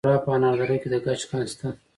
د 0.03 0.05
فراه 0.05 0.23
په 0.25 0.29
انار 0.35 0.55
دره 0.59 0.75
کې 0.81 0.87
د 0.93 0.95
ګچ 1.05 1.21
کان 1.29 1.45
شته. 1.51 1.67